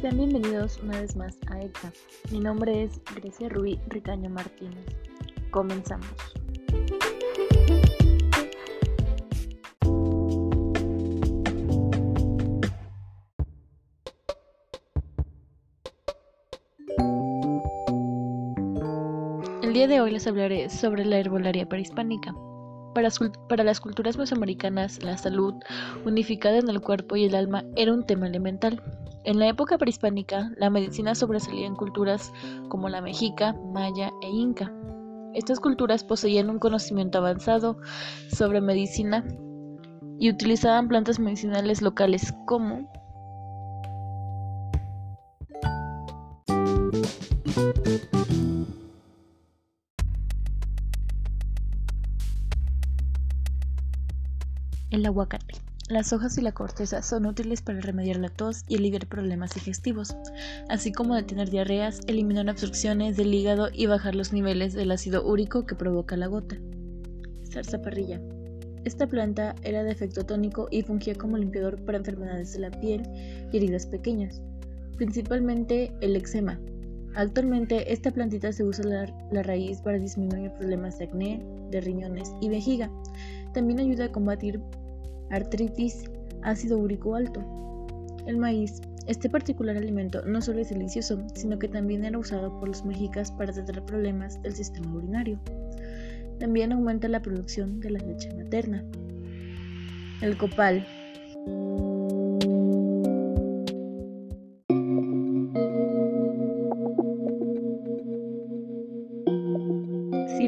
[0.00, 1.92] Sean bienvenidos una vez más a ECA.
[2.30, 4.84] Mi nombre es Grecia Rubí Ricaño Martínez.
[5.50, 6.06] Comenzamos.
[19.62, 22.36] El día de hoy les hablaré sobre la herbolaria prehispánica.
[23.48, 25.54] Para, las culturas mesoamericanas, la salud,
[26.04, 28.82] unificada en el cuerpo y el alma, era un tema elemental.
[29.22, 32.32] En la época prehispánica, la medicina sobresalía en culturas
[32.68, 34.72] como la mexica, maya e inca.
[35.32, 37.78] Estas culturas poseían un conocimiento avanzado
[38.32, 39.24] sobre medicina
[40.18, 42.90] y utilizaban plantas medicinales locales como
[54.90, 55.54] el aguacate.
[55.88, 60.14] Las hojas y la corteza son útiles para remediar la tos y aliviar problemas digestivos,
[60.68, 65.64] así como detener diarreas, eliminar obstrucciones del hígado y bajar los niveles del ácido úrico
[65.64, 66.58] que provoca la gota.
[67.50, 68.20] Zarzaparrilla.
[68.84, 73.02] Esta planta era de efecto tónico y fungía como limpiador para enfermedades de la piel
[73.50, 74.42] y heridas pequeñas,
[74.96, 76.60] principalmente el eczema.
[77.14, 82.32] Actualmente esta plantita se usa la, la raíz para disminuir problemas de acné, de riñones
[82.42, 82.90] y vejiga.
[83.54, 84.60] También ayuda a combatir
[85.30, 86.04] artritis,
[86.42, 87.42] ácido úrico alto.
[88.26, 88.80] El maíz.
[89.06, 93.32] Este particular alimento no solo es delicioso, sino que también era usado por los mexicas
[93.32, 95.38] para tratar problemas del sistema urinario.
[96.38, 98.84] También aumenta la producción de la leche materna.
[100.20, 100.86] El copal.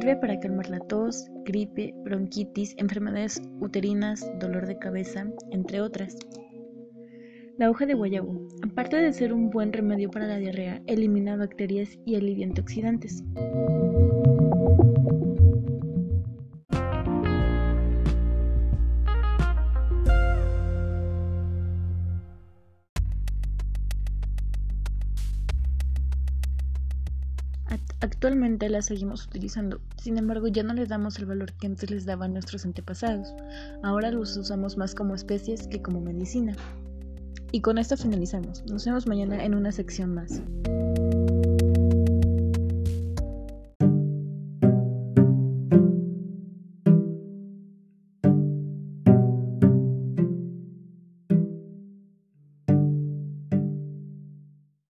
[0.01, 6.17] Sirve para calmar la tos, gripe, bronquitis, enfermedades uterinas, dolor de cabeza, entre otras.
[7.59, 11.99] La hoja de guayabo, aparte de ser un buen remedio para la diarrea, elimina bacterias
[12.07, 13.23] y alivia antioxidantes.
[28.01, 32.05] Actualmente la seguimos utilizando, sin embargo ya no les damos el valor que antes les
[32.05, 33.35] daban nuestros antepasados.
[33.83, 36.57] Ahora los usamos más como especies que como medicina.
[37.53, 38.65] Y con esto finalizamos.
[38.67, 40.41] Nos vemos mañana en una sección más.